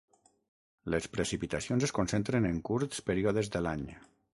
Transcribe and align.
Les 0.93 1.07
precipitacions 1.19 1.87
es 1.91 1.95
concentren 2.01 2.51
en 2.53 2.59
curts 2.71 3.09
períodes 3.13 3.55
de 3.59 3.67
l'any. 3.69 3.91